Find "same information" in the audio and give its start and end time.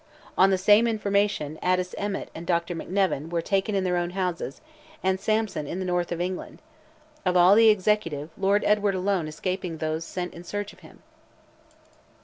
0.57-1.59